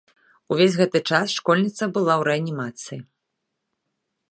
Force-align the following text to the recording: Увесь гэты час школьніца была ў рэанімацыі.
Увесь 0.53 0.77
гэты 0.79 1.01
час 1.09 1.35
школьніца 1.41 1.83
была 1.97 2.13
ў 2.17 2.23
рэанімацыі. 2.31 3.01